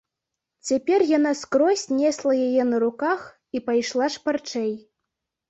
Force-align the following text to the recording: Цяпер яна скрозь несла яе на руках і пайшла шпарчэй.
Цяпер 0.69 1.03
яна 1.17 1.33
скрозь 1.41 1.83
несла 1.99 2.33
яе 2.47 2.63
на 2.71 2.81
руках 2.85 3.19
і 3.59 3.63
пайшла 3.69 4.11
шпарчэй. 4.17 4.73